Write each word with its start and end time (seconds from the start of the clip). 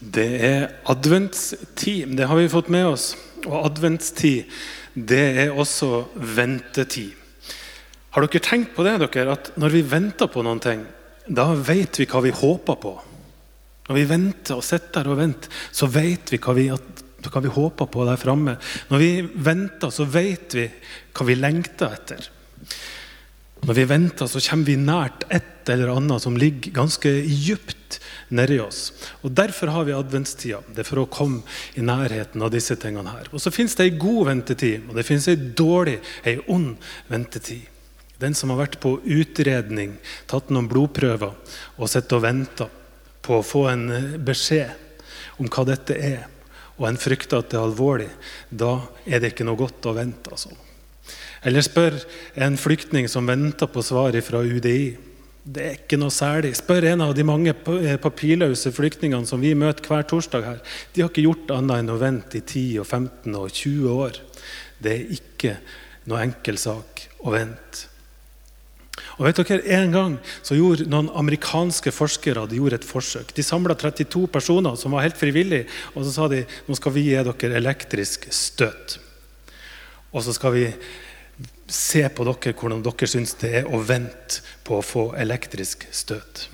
Det 0.00 0.28
er 0.40 0.62
adventstid. 0.88 2.16
Det 2.16 2.26
har 2.26 2.40
vi 2.40 2.48
fått 2.48 2.70
med 2.72 2.86
oss. 2.88 3.12
Og 3.44 3.66
adventstid, 3.68 4.48
det 4.94 5.24
er 5.44 5.52
også 5.52 6.06
ventetid. 6.16 7.12
Har 8.10 8.26
dere 8.26 8.42
tenkt 8.42 8.72
på 8.74 8.84
det, 8.84 8.96
dere, 9.04 9.36
at 9.36 9.52
når 9.60 9.76
vi 9.76 9.84
venter 9.86 10.30
på 10.32 10.42
noen 10.42 10.60
ting, 10.62 10.82
da 11.30 11.46
vet 11.54 12.00
vi 12.00 12.08
hva 12.10 12.24
vi 12.24 12.32
håper 12.34 12.78
på? 12.80 12.94
Når 13.86 13.98
vi 13.98 14.06
venter 14.08 14.58
og 14.58 14.66
sitter 14.66 15.08
og 15.10 15.20
venter, 15.20 15.52
så 15.70 15.86
vet 15.90 16.32
vi 16.32 16.40
hva 16.42 16.54
vi, 16.56 16.66
hva 16.70 17.42
vi 17.44 17.54
håper 17.54 17.90
på 17.90 18.06
der 18.08 18.18
framme. 18.20 18.56
Når 18.90 19.02
vi 19.02 19.12
venter, 19.46 19.92
så 19.94 20.08
vet 20.10 20.56
vi 20.58 20.66
hva 21.14 21.26
vi 21.28 21.38
lengter 21.38 21.94
etter. 21.94 22.28
Når 23.60 23.76
vi 23.76 23.84
venter, 23.84 24.26
så 24.26 24.40
kommer 24.40 24.70
vi 24.70 24.76
nært 24.80 25.26
et 25.28 25.68
eller 25.70 25.92
annet 25.92 26.22
som 26.24 26.36
ligger 26.38 26.72
ganske 26.78 27.10
dypt 27.28 27.98
nedi 28.32 28.56
oss. 28.62 28.92
Og 29.20 29.34
Derfor 29.36 29.72
har 29.74 29.84
vi 29.84 29.92
adventstida. 29.96 30.62
Det 30.72 30.82
er 30.82 30.88
for 30.88 31.02
å 31.02 31.10
komme 31.10 31.42
i 31.76 31.84
nærheten 31.84 32.40
av 32.42 32.52
disse 32.54 32.76
tingene 32.80 33.12
her. 33.12 33.28
Og 33.32 33.42
Så 33.42 33.52
fins 33.52 33.76
det 33.76 33.86
ei 33.90 33.98
god 34.00 34.30
ventetid, 34.30 34.88
og 34.88 34.96
det 34.96 35.04
fins 35.06 35.28
ei 35.28 35.36
dårlig, 35.36 35.98
ei 36.24 36.38
ond 36.48 36.76
ventetid. 37.10 37.68
Den 38.20 38.34
som 38.36 38.52
har 38.52 38.60
vært 38.64 38.80
på 38.80 38.98
utredning, 39.04 39.96
tatt 40.28 40.50
noen 40.52 40.68
blodprøver 40.68 41.32
og 41.76 41.88
sittet 41.88 42.16
og 42.16 42.24
venta 42.24 42.68
på 43.24 43.38
å 43.38 43.44
få 43.44 43.66
en 43.70 43.86
eh, 43.96 44.16
beskjed 44.20 45.40
om 45.40 45.48
hva 45.48 45.64
dette 45.68 45.96
er, 45.96 46.26
og 46.76 46.88
en 46.88 47.00
frykter 47.00 47.40
at 47.40 47.52
det 47.52 47.56
er 47.60 47.64
alvorlig, 47.64 48.10
da 48.48 48.74
er 49.06 49.20
det 49.20 49.32
ikke 49.32 49.48
noe 49.48 49.60
godt 49.60 49.88
å 49.88 49.96
vente. 49.96 50.32
altså. 50.32 50.52
Eller 51.46 51.64
spør 51.64 51.96
en 52.44 52.58
flyktning 52.60 53.08
som 53.08 53.28
venter 53.28 53.70
på 53.70 53.84
svar 53.84 54.16
fra 54.24 54.42
UDI. 54.44 54.96
Det 55.40 55.62
er 55.64 55.76
ikke 55.78 55.98
noe 56.00 56.12
særlig. 56.12 56.52
Spør 56.58 56.84
en 56.90 57.04
av 57.06 57.14
de 57.16 57.24
mange 57.24 57.54
eh, 57.54 57.96
papirløse 58.00 58.72
flyktningene 58.76 59.26
som 59.26 59.40
vi 59.40 59.54
møter 59.56 59.88
hver 59.88 60.04
torsdag 60.08 60.44
her. 60.44 60.58
De 60.92 61.02
har 61.02 61.08
ikke 61.08 61.24
gjort 61.24 61.54
annet 61.56 61.80
enn 61.80 61.94
å 61.94 62.00
vente 62.00 62.38
i 62.38 62.44
10, 62.44 62.82
og 62.82 62.86
15 62.86 63.38
og 63.40 63.48
20 63.48 63.94
år. 63.94 64.20
Det 64.80 64.92
er 64.92 65.14
ikke 65.16 65.56
noe 66.10 66.26
enkel 66.26 66.60
sak 66.60 67.06
å 67.24 67.32
vente. 67.32 67.86
Og 69.16 69.26
vet 69.26 69.40
dere, 69.40 69.64
En 69.80 69.92
gang 69.92 70.14
så 70.42 70.56
gjorde 70.56 70.88
noen 70.88 71.10
amerikanske 71.16 71.92
forskere 71.92 72.46
de 72.48 72.60
gjorde 72.60 72.80
et 72.80 72.88
forsøk. 72.88 73.32
De 73.36 73.44
samla 73.44 73.74
32 73.74 74.26
personer 74.32 74.76
som 74.76 74.92
var 74.92 75.04
helt 75.04 75.16
frivillige, 75.20 75.68
og 75.94 76.04
så 76.04 76.12
sa 76.12 76.28
de 76.28 76.44
nå 76.68 76.76
skal 76.76 76.92
vi 76.92 77.08
gi 77.08 77.16
dere 77.16 77.56
elektrisk 77.60 78.28
støt. 78.32 78.98
Og 80.12 80.24
så 80.24 80.34
skal 80.36 80.56
vi 80.56 80.66
se 81.72 82.04
på 82.10 82.26
dere 82.26 82.54
hvordan 82.56 82.82
dere 82.84 83.08
syns 83.10 83.36
det 83.40 83.52
er 83.62 83.68
å 83.70 83.82
vente 83.86 84.42
på 84.66 84.78
å 84.78 84.84
få 84.84 85.04
elektrisk 85.20 85.86
støt. 85.94 86.48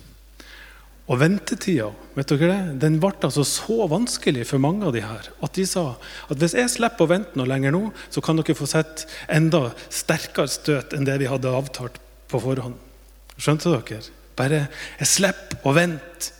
Og 1.06 1.20
ventetida 1.20 1.92
vet 2.16 2.32
dere 2.32 2.48
det, 2.50 2.78
den 2.82 2.96
ble 3.02 3.12
altså 3.28 3.44
så 3.46 3.84
vanskelig 3.90 4.48
for 4.48 4.62
mange 4.62 4.88
av 4.88 4.94
de 4.96 5.04
her 5.04 5.28
at 5.44 5.54
de 5.54 5.66
sa 5.68 5.92
at 6.26 6.40
hvis 6.40 6.56
jeg 6.58 6.72
slipper 6.72 7.06
å 7.06 7.12
vente 7.12 7.38
noe 7.38 7.46
lenger 7.46 7.74
nå, 7.76 7.82
så 8.10 8.22
kan 8.24 8.38
dere 8.40 8.58
få 8.58 8.66
sett 8.70 9.06
enda 9.30 9.68
sterkere 9.86 10.50
støt 10.50 10.96
enn 10.96 11.06
det 11.06 11.20
vi 11.22 11.30
hadde 11.30 11.54
avtalt 11.54 12.00
på 12.26 12.42
forhånd. 12.42 12.74
Skjønte 13.38 13.70
dere? 13.70 14.02
Bare 14.36 14.64
jeg 14.98 15.08
slipper 15.08 15.62
å 15.64 15.76
vente, 15.76 16.32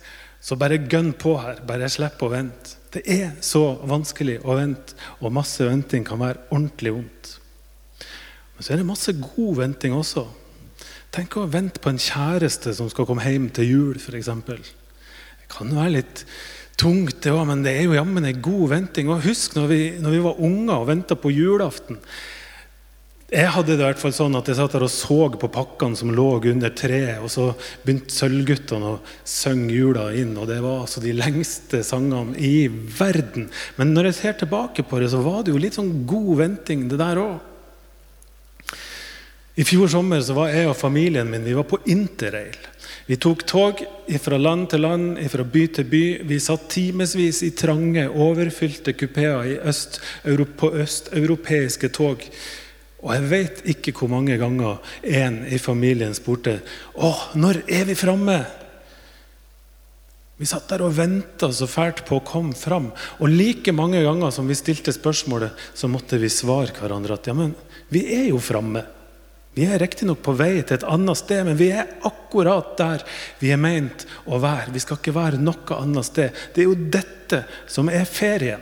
så 0.43 0.57
bare 0.59 0.83
gønn 0.83 1.13
på 1.17 1.37
her. 1.41 1.63
Bare 1.67 1.87
jeg 1.87 1.95
slipper 1.97 2.27
å 2.27 2.35
vente. 2.35 2.75
Det 2.93 3.03
er 3.07 3.33
så 3.43 3.63
vanskelig 3.87 4.39
å 4.43 4.55
vente, 4.57 4.95
og 5.21 5.33
masse 5.35 5.63
venting 5.65 6.05
kan 6.07 6.21
være 6.21 6.43
ordentlig 6.49 6.93
vondt. 6.95 7.33
Men 8.57 8.65
så 8.65 8.73
er 8.73 8.81
det 8.81 8.89
masse 8.89 9.13
god 9.21 9.57
venting 9.61 9.93
også. 9.93 10.25
Tenk 11.13 11.37
å 11.37 11.47
vente 11.49 11.81
på 11.81 11.91
en 11.93 12.01
kjæreste 12.01 12.73
som 12.75 12.89
skal 12.91 13.07
komme 13.07 13.25
hjem 13.25 13.51
til 13.53 13.69
jul, 13.69 13.99
f.eks. 14.01 14.31
Det 14.47 15.51
kan 15.53 15.69
være 15.77 15.99
litt 15.99 16.23
tungt, 16.77 17.21
det 17.23 17.33
òg, 17.33 17.45
men 17.49 17.61
det 17.65 17.75
er 17.77 17.85
jo 17.87 17.97
jammen 17.97 18.25
en 18.27 18.41
god 18.43 18.73
venting. 18.73 19.11
Og 19.13 19.23
husk 19.25 19.55
når 19.57 19.69
vi, 19.71 19.81
når 20.01 20.17
vi 20.17 20.25
var 20.25 20.41
unger 20.49 20.75
og 20.75 20.89
venta 20.89 21.17
på 21.17 21.31
julaften. 21.33 22.01
Jeg 23.27 23.51
hadde 23.51 23.73
det 23.75 23.83
i 23.83 23.87
hvert 23.89 23.99
fall 23.99 24.13
sånn 24.15 24.37
at 24.39 24.47
jeg 24.47 24.55
satt 24.55 24.71
der 24.77 24.85
og 24.85 24.91
så 24.93 25.17
på 25.35 25.49
pakkene 25.51 25.99
som 25.99 26.13
lå 26.15 26.27
under 26.39 26.71
treet. 26.71 27.19
Og 27.19 27.29
så 27.33 27.49
begynte 27.83 28.15
Sølvguttene 28.15 28.93
å 28.93 29.01
synge 29.27 29.75
jula 29.75 30.07
inn, 30.15 30.31
og 30.39 30.47
det 30.47 30.61
var 30.63 30.85
altså 30.85 31.03
de 31.03 31.11
lengste 31.17 31.83
sangene 31.83 32.39
i 32.39 32.69
verden. 32.71 33.49
Men 33.75 33.91
når 33.93 34.11
jeg 34.11 34.19
ser 34.21 34.39
tilbake 34.43 34.87
på 34.87 35.01
det, 35.03 35.11
så 35.11 35.19
var 35.25 35.43
det 35.43 35.53
jo 35.53 35.61
litt 35.61 35.75
sånn 35.75 36.05
god 36.07 36.33
venting, 36.39 36.87
det 36.87 37.01
der 37.03 37.19
òg. 37.21 37.53
I 39.57 39.65
fjor 39.65 39.89
sommer 39.89 40.21
så 40.21 40.35
var 40.37 40.51
jeg 40.53 40.67
og 40.69 40.77
familien 40.77 41.29
min 41.31 41.45
vi 41.45 41.55
var 41.57 41.65
på 41.65 41.79
interrail. 41.89 42.57
Vi 43.07 43.15
tok 43.17 43.41
tog 43.49 43.79
fra 44.21 44.37
land 44.37 44.67
til 44.69 44.83
land, 44.83 45.15
fra 45.31 45.45
by 45.47 45.63
til 45.73 45.87
by. 45.89 46.01
Vi 46.29 46.37
satt 46.43 46.67
timevis 46.69 47.39
i 47.41 47.49
trange, 47.57 48.03
overfylte 48.05 48.93
kupeer 48.93 49.55
øst, 49.65 49.97
på 50.59 50.69
østeuropeiske 50.83 51.89
tog. 51.89 52.21
Og 53.01 53.13
jeg 53.15 53.23
vet 53.31 53.63
ikke 53.73 53.93
hvor 53.97 54.11
mange 54.11 54.37
ganger 54.37 54.77
en 55.01 55.39
i 55.49 55.57
familien 55.61 56.13
spurte 56.17 56.59
Å, 56.93 57.09
når 57.39 57.63
er 57.65 57.87
vi 57.89 57.95
framme? 57.97 58.37
Vi 60.37 60.45
satt 60.45 60.67
der 60.69 60.83
og 60.85 60.93
venta 60.99 61.49
så 61.49 61.65
fælt 61.65 62.03
på 62.05 62.19
å 62.19 62.25
komme 62.25 62.53
fram. 62.53 62.91
Og 63.17 63.33
like 63.33 63.73
mange 63.73 64.03
ganger 64.05 64.29
som 64.35 64.45
vi 64.45 64.59
stilte 64.59 64.93
spørsmålet, 64.93 65.57
så 65.73 65.89
måtte 65.89 66.21
vi 66.21 66.29
svare 66.29 66.75
hverandre 66.77 67.17
at 67.17 67.31
ja, 67.31 67.33
men 67.33 67.55
vi 67.89 68.03
er 68.19 68.29
jo 68.29 68.43
framme. 68.43 68.85
Vi 69.57 69.65
er 69.65 69.79
riktignok 69.81 70.19
på 70.21 70.35
vei 70.37 70.59
til 70.61 70.77
et 70.77 70.85
annet 70.85 71.17
sted, 71.17 71.41
men 71.47 71.57
vi 71.57 71.71
er 71.73 71.95
akkurat 72.05 72.75
der 72.77 73.01
vi 73.39 73.49
er 73.49 73.57
meint 73.57 74.03
å 74.29 74.37
være. 74.37 74.69
Vi 74.75 74.83
skal 74.83 74.99
ikke 74.99 75.15
være 75.15 75.39
noe 75.41 75.77
annet 75.81 76.05
sted. 76.05 76.41
Det 76.53 76.61
er 76.61 76.67
jo 76.67 76.89
dette 76.93 77.39
som 77.65 77.89
er 77.89 78.05
ferien. 78.05 78.61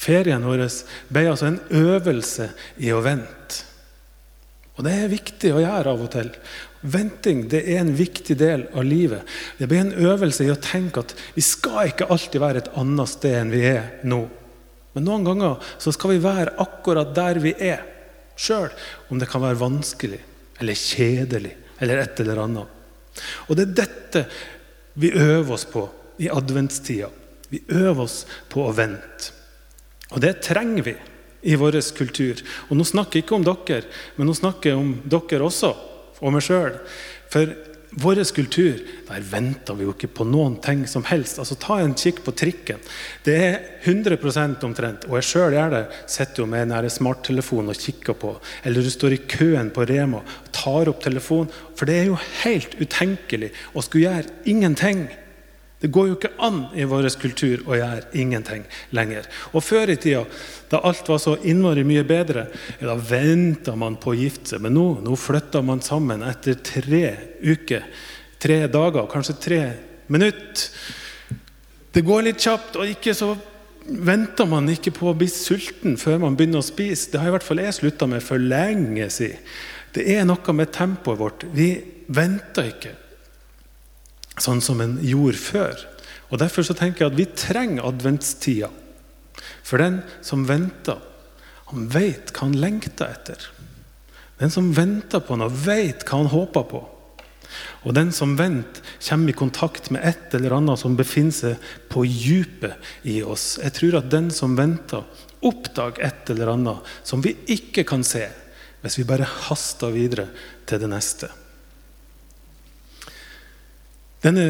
Ferien 0.00 0.42
vår 0.42 0.64
ble 1.12 1.22
altså 1.28 1.50
en 1.52 1.60
øvelse 1.76 2.48
i 2.82 2.90
å 2.90 3.02
vente. 3.04 3.60
Og 4.74 4.82
det 4.86 4.96
er 4.96 5.12
viktig 5.12 5.52
å 5.54 5.62
gjøre 5.62 5.92
av 5.92 6.02
og 6.02 6.10
til. 6.10 6.32
Venting 6.80 7.44
det 7.52 7.60
er 7.68 7.82
en 7.84 7.92
viktig 7.94 8.34
del 8.40 8.64
av 8.72 8.86
livet. 8.88 9.22
Det 9.58 9.68
blir 9.70 9.84
en 9.84 10.08
øvelse 10.08 10.48
i 10.48 10.50
å 10.50 10.58
tenke 10.58 11.04
at 11.04 11.14
vi 11.36 11.44
skal 11.44 11.92
ikke 11.92 12.08
alltid 12.10 12.42
være 12.42 12.64
et 12.64 12.74
annet 12.80 13.12
sted 13.12 13.38
enn 13.38 13.54
vi 13.54 13.62
er 13.70 14.00
nå. 14.08 14.24
Men 14.96 15.06
noen 15.06 15.30
ganger 15.30 15.74
så 15.78 15.94
skal 15.94 16.16
vi 16.16 16.24
være 16.24 16.56
akkurat 16.64 17.14
der 17.14 17.38
vi 17.44 17.54
er 17.54 17.84
sjøl 18.40 18.70
om 19.10 19.20
det 19.20 19.28
kan 19.30 19.44
være 19.44 19.60
vanskelig 19.60 20.20
eller 20.60 20.78
kjedelig 20.78 21.54
eller 21.80 22.02
et 22.02 22.22
eller 22.22 22.42
annet. 22.44 22.78
Og 23.48 23.56
det 23.58 23.66
er 23.66 23.78
dette 23.82 24.24
vi 25.00 25.12
øver 25.12 25.54
oss 25.56 25.66
på 25.68 25.84
i 26.20 26.28
adventstida. 26.32 27.08
Vi 27.50 27.62
øver 27.68 28.04
oss 28.04 28.24
på 28.52 28.64
å 28.66 28.74
vente. 28.76 29.32
Og 30.10 30.20
det 30.22 30.40
trenger 30.44 30.86
vi 30.86 30.94
i 31.50 31.56
vår 31.56 31.78
kultur. 31.96 32.40
Og 32.68 32.76
nå 32.76 32.84
snakker 32.86 33.18
jeg 33.18 33.26
ikke 33.26 33.38
om 33.38 33.46
dere, 33.46 33.86
men 34.16 34.28
nå 34.28 34.34
snakker 34.36 34.72
jeg 34.72 34.80
om 34.80 34.92
dere 35.08 35.46
også, 35.46 35.70
og 36.20 36.34
meg 36.34 36.44
sjøl. 36.44 36.76
For 37.32 37.54
vår 37.90 38.22
kultur 38.34 38.78
der 39.08 39.24
venter 39.26 39.74
vi 39.74 39.84
jo 39.86 39.94
ikke 39.94 40.10
på 40.20 40.24
noen 40.28 40.58
ting 40.62 40.84
som 40.86 41.02
helst. 41.08 41.40
Altså 41.42 41.56
Ta 41.58 41.80
en 41.82 41.96
kikk 41.98 42.22
på 42.22 42.34
trikken. 42.38 42.78
Det 43.26 43.34
er 43.34 43.56
100 43.82 44.62
omtrent. 44.66 45.06
Og 45.08 45.18
jeg 45.18 45.26
sjøl 45.26 45.56
gjør 45.56 45.74
det. 45.74 45.82
Sitter 46.06 46.44
jo 46.44 46.46
med 46.50 46.70
en 46.70 46.90
smarttelefon 46.90 47.72
og 47.72 47.80
kikker 47.80 48.14
på. 48.14 48.36
Eller 48.64 48.86
du 48.86 48.90
står 48.90 49.16
i 49.16 49.24
køen 49.26 49.72
på 49.74 49.86
Rema 49.90 50.22
og 50.22 50.52
tar 50.54 50.92
opp 50.92 51.02
telefonen. 51.02 51.50
For 51.74 51.88
det 51.88 51.98
er 51.98 52.10
jo 52.12 52.20
helt 52.44 52.76
utenkelig 52.78 53.50
å 53.74 53.82
skulle 53.82 54.06
gjøre 54.06 54.38
ingenting. 54.52 55.08
Det 55.80 55.88
går 55.88 56.10
jo 56.10 56.16
ikke 56.18 56.34
an 56.44 56.58
i 56.76 56.84
vår 56.84 57.08
kultur 57.20 57.62
å 57.64 57.76
gjøre 57.78 58.10
ingenting 58.20 58.66
lenger. 58.92 59.24
Og 59.56 59.64
Før 59.64 59.88
i 59.88 59.96
tida, 59.96 60.26
da 60.68 60.82
alt 60.84 61.08
var 61.08 61.20
så 61.22 61.38
innmari 61.40 61.86
mye 61.88 62.04
bedre, 62.04 62.46
da 62.80 62.96
venta 62.96 63.72
man 63.80 63.96
på 64.00 64.12
å 64.12 64.18
gifte 64.18 64.52
seg. 64.52 64.64
Men 64.66 64.76
nå, 64.76 64.86
nå 65.00 65.16
flytta 65.16 65.62
man 65.64 65.80
sammen 65.84 66.26
etter 66.28 66.60
tre 66.60 67.04
uker, 67.40 67.86
tre 68.40 68.66
dager, 68.68 69.08
kanskje 69.08 69.38
tre 69.40 69.62
minutter. 70.12 70.68
Det 71.90 72.04
går 72.06 72.28
litt 72.28 72.44
kjapt, 72.44 72.76
og 72.76 72.92
ikke 72.92 73.16
så 73.16 73.32
venter 73.88 74.46
man 74.46 74.68
ikke 74.70 74.92
på 74.94 75.08
å 75.10 75.16
bli 75.16 75.26
sulten 75.32 75.96
før 75.98 76.20
man 76.22 76.36
begynner 76.36 76.60
å 76.60 76.66
spise. 76.66 77.08
Det 77.10 77.22
har 77.22 77.32
i 77.32 77.34
hvert 77.38 77.46
fall 77.46 77.64
jeg 77.64 77.78
slutta 77.80 78.06
med 78.10 78.22
for 78.22 78.42
lenge 78.42 79.08
siden. 79.10 79.40
Det 79.96 80.04
er 80.12 80.28
noe 80.28 80.52
med 80.54 80.70
tempoet 80.70 81.18
vårt. 81.18 81.48
Vi 81.56 81.72
venter 82.12 82.68
ikke 82.70 82.92
sånn 84.42 84.62
som 84.64 84.80
en 84.82 84.98
gjorde 85.04 85.40
før. 85.40 85.86
Og 86.30 86.38
Derfor 86.42 86.66
så 86.66 86.76
tenker 86.78 87.04
jeg 87.04 87.12
at 87.12 87.18
vi 87.18 87.28
trenger 87.34 87.88
adventstida. 87.88 88.70
For 89.66 89.82
den 89.82 90.00
som 90.26 90.46
venter, 90.48 91.00
han 91.70 91.88
vet 91.90 92.32
hva 92.34 92.48
han 92.48 92.58
lengter 92.58 93.10
etter. 93.10 93.50
Den 94.40 94.52
som 94.52 94.70
venter 94.74 95.22
på 95.22 95.36
noe, 95.38 95.52
vet 95.52 96.06
hva 96.06 96.22
han 96.22 96.32
håper 96.32 96.66
på. 96.70 96.80
Og 97.84 97.94
den 97.96 98.12
som 98.14 98.36
venter, 98.38 98.84
kommer 99.02 99.32
i 99.32 99.36
kontakt 99.36 99.90
med 99.90 100.04
et 100.06 100.34
eller 100.38 100.54
annet 100.58 100.80
som 100.80 100.96
befinner 100.98 101.34
seg 101.34 101.70
på 101.90 102.04
dypet 102.06 103.06
i 103.10 103.20
oss. 103.26 103.58
Jeg 103.62 103.74
tror 103.76 103.98
at 104.00 104.10
den 104.12 104.30
som 104.34 104.56
venter, 104.58 105.04
oppdager 105.40 106.04
et 106.04 106.30
eller 106.32 106.52
annet 106.54 106.90
som 107.06 107.22
vi 107.24 107.34
ikke 107.50 107.86
kan 107.88 108.04
se, 108.06 108.26
hvis 108.82 108.98
vi 109.00 109.08
bare 109.08 109.28
haster 109.48 109.92
videre 109.92 110.28
til 110.68 110.82
det 110.82 110.90
neste. 110.92 111.30
Denne 114.22 114.46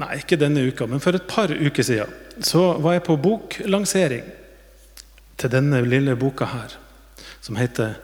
Nei, 0.00 0.20
ikke 0.20 0.38
denne 0.38 0.62
uka, 0.70 0.86
men 0.88 1.02
for 1.02 1.16
et 1.16 1.26
par 1.28 1.50
uker 1.50 1.84
siden 1.84 2.44
så 2.46 2.76
var 2.80 2.94
jeg 2.94 3.02
på 3.08 3.18
boklansering 3.20 4.28
til 5.40 5.52
denne 5.52 5.80
lille 5.84 6.14
boka 6.16 6.46
her, 6.46 6.76
som 7.40 7.56
heter 7.56 7.98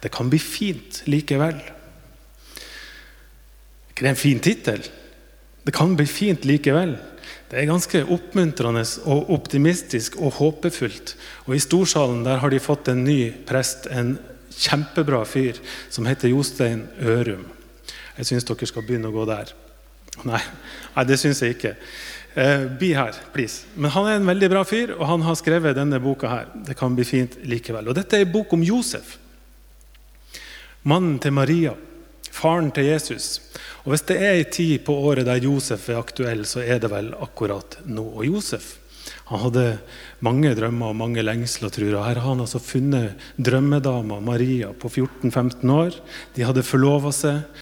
'Det 0.00 0.12
kan 0.12 0.30
bli 0.30 0.38
fint 0.38 1.02
likevel'. 1.06 1.62
ikke 3.90 4.02
det 4.02 4.08
en 4.08 4.16
fin 4.16 4.40
tittel? 4.40 4.82
Det 5.66 5.74
kan 5.74 5.96
bli 5.96 6.06
fint 6.06 6.44
likevel. 6.44 6.96
Det 7.50 7.58
er 7.58 7.66
ganske 7.66 8.04
oppmuntrende 8.04 8.84
og 9.04 9.30
optimistisk 9.30 10.16
og 10.16 10.32
håpefullt. 10.32 11.16
Og 11.46 11.54
I 11.54 11.58
storsalen 11.58 12.24
der 12.24 12.36
har 12.36 12.50
de 12.50 12.58
fått 12.58 12.88
en 12.88 13.04
ny 13.04 13.32
prest, 13.46 13.86
en 13.90 14.18
kjempebra 14.50 15.24
fyr, 15.24 15.52
som 15.90 16.06
heter 16.06 16.28
Jostein 16.28 16.88
Ørum. 17.00 17.46
Jeg 18.16 18.26
syns 18.26 18.44
dere 18.44 18.66
skal 18.66 18.82
begynne 18.82 19.08
å 19.08 19.12
gå 19.12 19.26
der. 19.26 19.52
Nei, 20.28 20.40
nei 20.94 21.04
det 21.08 21.18
syns 21.20 21.42
jeg 21.42 21.56
ikke. 21.56 21.76
Eh, 22.34 22.66
bli 22.78 22.92
her, 22.96 23.16
please. 23.32 23.66
Men 23.74 23.92
han 23.92 24.08
er 24.08 24.18
en 24.18 24.28
veldig 24.28 24.50
bra 24.52 24.64
fyr, 24.64 24.94
og 24.96 25.06
han 25.08 25.24
har 25.26 25.36
skrevet 25.36 25.76
denne 25.76 26.00
boka 26.00 26.30
her. 26.30 26.50
Det 26.66 26.76
kan 26.78 26.96
bli 26.96 27.04
fint 27.04 27.36
likevel. 27.48 27.90
Og 27.90 27.96
Dette 27.98 28.16
er 28.18 28.26
en 28.26 28.32
bok 28.32 28.52
om 28.56 28.64
Josef. 28.64 29.18
Mannen 30.88 31.18
til 31.22 31.34
Maria. 31.36 31.74
Faren 32.32 32.70
til 32.72 32.88
Jesus. 32.88 33.40
Og 33.84 33.92
Hvis 33.92 34.06
det 34.08 34.16
er 34.16 34.38
en 34.38 34.52
tid 34.52 34.84
på 34.86 34.94
året 34.94 35.28
der 35.28 35.44
Josef 35.44 35.90
er 35.90 36.00
aktuell, 36.00 36.46
så 36.48 36.64
er 36.64 36.80
det 36.80 36.90
vel 36.90 37.12
akkurat 37.20 37.78
nå. 37.84 38.06
Og 38.16 38.24
Josef 38.26 38.78
han 39.32 39.40
hadde 39.40 39.66
mange 40.24 40.50
drømmer 40.56 40.92
og 40.92 40.98
mange 40.98 41.22
lengsler, 41.24 41.70
tror 41.72 41.88
jeg. 41.88 41.96
Her 41.96 42.20
har 42.20 42.26
han 42.26 42.42
altså 42.44 42.60
funnet 42.62 43.18
drømmedama 43.40 44.20
Maria 44.20 44.72
på 44.76 44.90
14-15 44.90 45.72
år. 45.72 45.96
De 46.36 46.44
hadde 46.44 46.64
forlova 46.66 47.12
seg. 47.16 47.61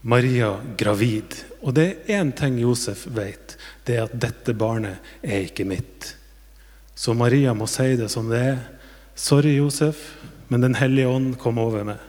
Maria 0.00 0.54
gravid. 0.76 1.36
Og 1.60 1.74
det 1.76 1.86
er 1.90 2.20
én 2.20 2.32
ting 2.36 2.58
Josef 2.60 3.04
vet, 3.12 3.56
det 3.84 3.98
er 3.98 4.06
at 4.06 4.16
dette 4.16 4.54
barnet 4.56 5.00
er 5.20 5.44
ikke 5.48 5.66
mitt. 5.68 6.14
Så 6.96 7.14
Maria 7.16 7.52
må 7.56 7.68
si 7.68 7.94
det 7.96 8.10
som 8.12 8.28
det 8.30 8.40
er. 8.52 8.60
Sorry, 9.16 9.56
Josef, 9.58 10.00
men 10.48 10.60
Den 10.60 10.74
hellige 10.74 11.08
ånd 11.08 11.36
kom 11.38 11.58
over 11.60 11.84
meg. 11.84 12.00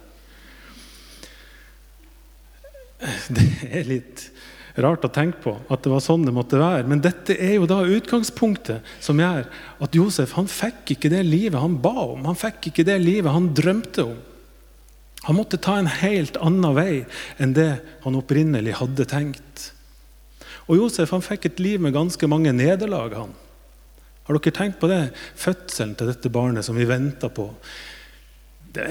Det 3.35 3.47
er 3.71 3.87
litt 3.89 4.27
rart 4.79 5.03
å 5.03 5.11
tenke 5.11 5.41
på 5.43 5.53
at 5.73 5.83
det 5.83 5.91
var 5.91 6.03
sånn 6.03 6.25
det 6.25 6.33
måtte 6.35 6.59
være. 6.61 6.85
Men 6.87 7.01
dette 7.03 7.35
er 7.35 7.57
jo 7.57 7.67
da 7.69 7.81
utgangspunktet 7.83 8.85
som 9.03 9.19
gjør 9.19 9.47
at 9.83 9.95
Josef 9.97 10.35
han 10.37 10.47
fikk 10.49 10.95
ikke 10.95 11.11
det 11.11 11.23
livet 11.27 11.59
han 11.59 11.79
ba 11.81 11.95
om. 12.05 12.27
Han 12.29 12.39
fikk 12.39 12.71
ikke 12.71 12.85
det 12.87 12.99
livet 13.03 13.33
han 13.35 13.51
drømte 13.57 14.05
om. 14.05 14.19
Han 15.27 15.37
måtte 15.37 15.59
ta 15.61 15.77
en 15.77 15.89
helt 16.01 16.39
annen 16.41 16.73
vei 16.73 17.03
enn 17.41 17.53
det 17.53 17.75
han 18.05 18.17
opprinnelig 18.17 18.79
hadde 18.79 19.05
tenkt. 19.09 19.69
Og 20.65 20.79
Josef 20.79 21.13
han 21.13 21.23
fikk 21.25 21.49
et 21.49 21.61
liv 21.61 21.81
med 21.83 21.93
ganske 21.93 22.27
mange 22.29 22.53
nederlag. 22.55 23.13
han. 23.13 23.33
Har 24.25 24.37
dere 24.37 24.53
tenkt 24.55 24.79
på 24.79 24.89
det? 24.89 25.11
Fødselen 25.35 25.95
til 25.97 26.09
dette 26.09 26.29
barnet 26.29 26.65
som 26.65 26.77
vi 26.77 26.89
venta 26.89 27.29
på. 27.29 27.49
Det 28.73 28.87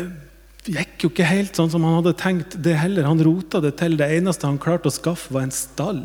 gikk 0.69 1.06
jo 1.06 1.11
ikke 1.11 1.29
helt 1.29 1.56
sånn 1.56 1.71
som 1.73 1.85
han 1.87 1.99
hadde 1.99 2.19
tenkt, 2.21 2.59
det 2.62 2.76
heller. 2.76 3.09
Han 3.09 3.23
rota 3.25 3.62
det 3.65 3.76
til. 3.81 3.97
Det 3.97 4.11
eneste 4.19 4.47
han 4.47 4.61
klarte 4.61 4.91
å 4.91 4.94
skaffe, 4.94 5.33
var 5.35 5.49
en 5.49 5.55
stall. 5.55 6.05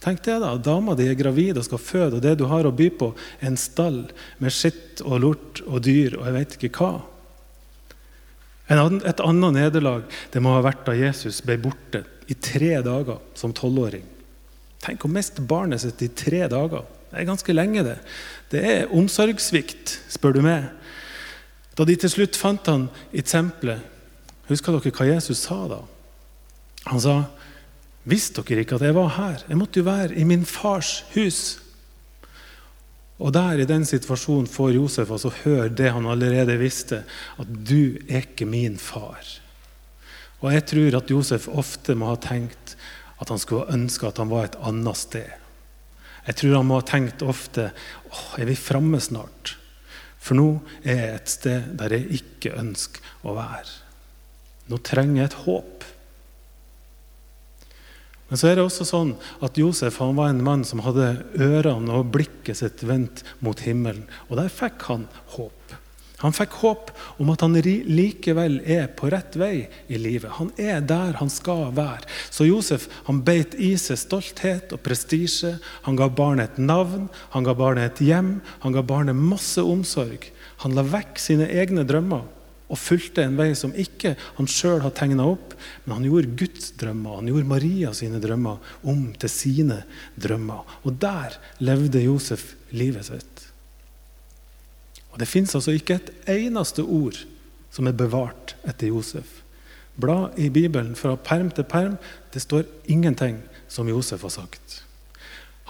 Tenk 0.00 0.22
det 0.24 0.38
da, 0.40 0.54
Dama 0.56 0.94
di 0.96 1.10
er 1.10 1.18
gravid 1.18 1.58
og 1.60 1.66
skal 1.66 1.80
føde, 1.80 2.18
og 2.18 2.24
det 2.24 2.38
du 2.40 2.46
har 2.48 2.64
å 2.64 2.72
by 2.72 2.88
på, 2.96 3.10
er 3.40 3.50
en 3.50 3.60
stall 3.60 4.06
med 4.40 4.54
skitt 4.54 5.02
og 5.04 5.18
lort 5.24 5.60
og 5.66 5.82
dyr 5.84 6.16
og 6.16 6.24
jeg 6.28 6.36
vet 6.38 6.56
ikke 6.56 6.72
hva. 6.78 6.92
Et 8.70 9.22
annet 9.24 9.56
nederlag 9.56 10.04
det 10.30 10.42
må 10.42 10.54
ha 10.54 10.62
vært 10.62 10.84
da 10.86 10.94
Jesus 10.94 11.40
ble 11.42 11.56
borte 11.58 12.04
i 12.30 12.36
tre 12.38 12.76
dager 12.86 13.18
som 13.34 13.54
tolvåring. 13.56 14.04
Tenk 14.80 15.04
å 15.04 15.10
miste 15.12 15.42
barnet 15.44 15.82
sitt 15.82 16.02
i 16.06 16.10
tre 16.14 16.46
dager. 16.48 16.86
Det 17.10 17.18
er 17.18 17.26
ganske 17.28 17.54
lenge, 17.54 17.82
det. 17.84 17.96
Det 18.52 18.60
er 18.62 18.92
omsorgssvikt, 18.94 19.96
spør 20.08 20.38
du 20.38 20.44
meg. 20.46 20.68
Da 21.74 21.86
de 21.86 21.96
til 21.98 22.12
slutt 22.12 22.38
fant 22.38 22.70
han 22.70 22.86
i 23.10 23.24
tempelet, 23.26 23.82
husker 24.50 24.76
dere 24.76 24.94
hva 24.94 25.08
Jesus 25.08 25.42
sa 25.42 25.64
da? 25.70 25.80
Han 26.90 27.00
sa, 27.02 27.16
'Visste 28.06 28.42
dere 28.42 28.64
ikke 28.64 28.78
at 28.78 28.86
jeg 28.86 28.94
var 28.96 29.10
her? 29.18 29.42
Jeg 29.48 29.58
måtte 29.58 29.80
jo 29.80 29.84
være 29.84 30.14
i 30.14 30.24
min 30.24 30.44
fars 30.44 31.04
hus.' 31.14 31.58
Og 33.20 33.34
der 33.36 33.60
i 33.60 33.68
den 33.68 33.84
situasjonen 33.84 34.48
får 34.48 34.72
Josef 34.78 35.10
altså 35.12 35.32
høre 35.42 35.68
det 35.68 35.92
han 35.92 36.08
allerede 36.08 36.56
visste, 36.60 37.04
at 37.38 37.46
'du 37.46 38.00
er 38.08 38.24
ikke 38.24 38.46
min 38.48 38.78
far'. 38.80 39.40
Og 40.40 40.52
jeg 40.52 40.66
tror 40.66 40.96
at 40.96 41.10
Josef 41.10 41.48
ofte 41.48 41.94
må 41.94 42.08
ha 42.08 42.16
tenkt 42.16 42.76
at 43.20 43.28
han 43.28 43.38
skulle 43.38 43.68
ønske 43.72 44.06
at 44.08 44.18
han 44.18 44.30
var 44.30 44.48
et 44.48 44.56
annet 44.64 44.96
sted. 44.96 45.28
Jeg 46.26 46.36
tror 46.36 46.56
han 46.56 46.66
må 46.66 46.80
ha 46.80 46.86
tenkt 46.86 47.22
ofte 47.22 47.70
åh, 48.08 48.40
er 48.40 48.48
vi 48.48 48.56
framme 48.56 49.00
snart? 49.00 49.56
For 50.20 50.36
nå 50.36 50.60
er 50.84 50.96
jeg 51.00 51.14
et 51.14 51.32
sted 51.32 51.70
der 51.80 51.94
jeg 51.96 52.20
ikke 52.20 52.56
ønsker 52.60 53.00
å 53.24 53.36
være. 53.36 53.68
Nå 54.68 54.80
trenger 54.84 55.22
jeg 55.22 55.30
et 55.30 55.38
håp. 55.44 55.79
Men 58.30 58.38
så 58.38 58.48
er 58.48 58.58
det 58.58 58.64
også 58.64 58.86
sånn 58.86 59.12
at 59.42 59.58
Josef 59.58 59.98
han 59.98 60.14
var 60.18 60.30
en 60.30 60.42
mann 60.46 60.62
som 60.66 60.82
hadde 60.86 61.12
ørene 61.34 61.98
og 61.98 62.12
blikket 62.14 62.62
sitt 62.62 62.84
vendt 62.86 63.24
mot 63.42 63.58
himmelen. 63.66 64.06
Og 64.30 64.38
der 64.38 64.52
fikk 64.54 64.86
han 64.86 65.08
håp. 65.34 65.74
Han 66.20 66.34
fikk 66.36 66.58
håp 66.60 66.90
om 67.22 67.30
at 67.32 67.42
han 67.42 67.56
likevel 67.56 68.58
er 68.68 68.90
på 68.92 69.08
rett 69.10 69.38
vei 69.40 69.66
i 69.88 69.98
livet. 69.98 70.36
Han 70.36 70.50
er 70.60 70.82
der 70.84 71.16
han 71.16 71.32
skal 71.32 71.70
være. 71.74 72.06
Så 72.30 72.46
Josef 72.46 72.86
han 73.06 73.22
beit 73.24 73.56
i 73.56 73.72
seg 73.80 73.98
stolthet 73.98 74.74
og 74.76 74.82
prestisje. 74.84 75.56
Han 75.88 75.96
ga 75.98 76.10
barnet 76.12 76.52
et 76.52 76.60
navn, 76.60 77.08
han 77.32 77.48
ga 77.48 77.56
barnet 77.56 77.88
et 77.88 78.04
hjem, 78.10 78.36
han 78.60 78.76
ga 78.76 78.84
barnet 78.84 79.16
masse 79.16 79.64
omsorg. 79.64 80.28
Han 80.60 80.76
la 80.76 80.84
vekk 80.84 81.18
sine 81.18 81.48
egne 81.48 81.86
drømmer 81.88 82.28
og 82.70 82.78
fulgte 82.78 83.24
en 83.26 83.36
vei 83.38 83.50
som 83.58 83.74
ikke 83.74 84.14
han 84.36 84.48
sjøl 84.50 84.80
har 84.84 84.94
tegna 84.94 85.26
opp, 85.32 85.56
men 85.84 85.96
han 85.98 86.06
gjorde 86.06 86.36
Guds 86.38 86.70
drømmer, 86.78 87.18
han 87.18 87.30
gjorde 87.30 87.50
Maria 87.50 87.92
sine 87.96 88.22
drømmer 88.22 88.72
om 88.86 89.08
til 89.18 89.32
sine 89.32 89.82
drømmer. 90.14 90.78
Og 90.86 90.94
der 91.02 91.36
levde 91.58 92.04
Josef 92.04 92.54
livet 92.70 93.10
sitt. 93.10 93.46
Og 95.10 95.18
Det 95.18 95.28
fins 95.28 95.54
altså 95.58 95.74
ikke 95.74 95.98
et 95.98 96.12
eneste 96.30 96.86
ord 96.86 97.18
som 97.74 97.90
er 97.90 97.98
bevart 97.98 98.54
etter 98.62 98.92
Josef. 98.94 99.40
Bla 100.00 100.30
i 100.38 100.48
Bibelen 100.48 100.94
fra 100.96 101.16
perm 101.18 101.50
til 101.50 101.66
perm. 101.66 101.98
Det 102.32 102.42
står 102.42 102.68
ingenting 102.86 103.42
som 103.68 103.88
Josef 103.90 104.22
har 104.22 104.30
sagt. 104.30 104.84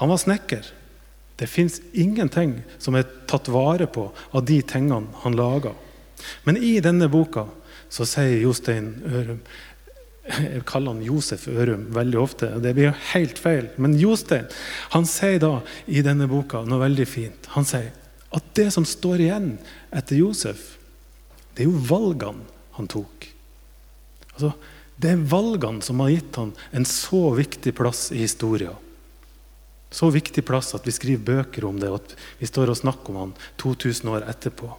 Han 0.01 0.13
var 0.13 0.21
snekker. 0.21 0.69
Det 1.41 1.49
fins 1.49 1.81
ingenting 1.93 2.61
som 2.79 2.95
er 2.95 3.09
tatt 3.27 3.49
vare 3.49 3.89
på 3.89 4.11
av 4.37 4.45
de 4.45 4.61
tingene 4.61 5.09
han 5.25 5.37
laga. 5.37 5.73
Men 6.45 6.57
i 6.57 6.79
denne 6.85 7.09
boka 7.13 7.47
så 7.91 8.07
sier 8.09 8.41
Jostein 8.45 8.93
Ørum 9.11 9.43
Jeg 10.31 10.63
kaller 10.69 10.95
han 10.95 11.03
Josef 11.03 11.49
Ørum 11.51 11.89
veldig 11.95 12.19
ofte. 12.21 12.53
og 12.55 12.63
Det 12.63 12.75
blir 12.77 12.95
helt 13.13 13.39
feil. 13.41 13.71
Men 13.83 13.97
Jostein 13.99 14.47
han 14.93 15.09
sier 15.09 15.41
da 15.43 15.57
i 15.91 16.05
denne 16.07 16.29
boka 16.31 16.63
noe 16.63 16.85
veldig 16.85 17.07
fint. 17.09 17.49
Han 17.57 17.67
sier 17.67 17.91
at 18.31 18.53
det 18.55 18.69
som 18.71 18.87
står 18.87 19.25
igjen 19.25 19.49
etter 19.91 20.21
Josef, 20.21 20.77
det 21.57 21.65
er 21.65 21.71
jo 21.71 21.81
valgene 21.89 22.47
han 22.77 22.87
tok. 22.91 23.27
Altså, 24.37 24.53
det 25.01 25.11
er 25.15 25.25
valgene 25.33 25.83
som 25.83 26.01
har 26.05 26.13
gitt 26.13 26.39
han 26.39 26.53
en 26.77 26.87
så 26.87 27.31
viktig 27.35 27.73
plass 27.77 28.11
i 28.15 28.23
historien. 28.23 28.77
Så 29.91 30.13
viktig 30.15 30.45
plass 30.47 30.75
at 30.77 30.87
vi 30.87 30.95
skriver 30.95 31.25
bøker 31.27 31.67
om 31.67 31.81
det, 31.81 31.91
og 31.91 31.99
at 32.05 32.15
vi 32.39 32.47
står 32.47 32.71
og 32.71 32.79
snakker 32.79 33.11
om 33.11 33.21
han 33.25 33.33
2000 33.59 34.13
år 34.13 34.29
etterpå. 34.31 34.71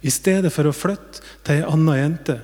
I 0.00 0.10
stedet 0.12 0.52
for 0.54 0.68
å 0.68 0.74
flytte 0.76 1.22
til 1.44 1.60
ei 1.60 1.66
anna 1.66 1.96
jente, 1.98 2.38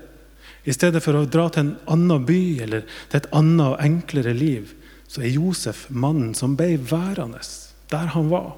i 0.67 0.75
stedet 0.75 1.03
for 1.05 1.15
å 1.15 1.29
dra 1.31 1.47
til 1.53 1.63
en 1.63 1.77
annen 1.95 2.25
by 2.27 2.41
eller 2.65 2.87
til 3.07 3.21
et 3.21 3.31
annet 3.37 3.69
og 3.69 3.83
enklere 3.85 4.35
liv, 4.35 4.73
så 5.07 5.23
er 5.23 5.37
Josef 5.37 5.87
mannen 5.95 6.35
som 6.35 6.57
ble 6.59 6.75
værende 6.83 7.43
der 7.93 8.11
han 8.17 8.31
var. 8.33 8.57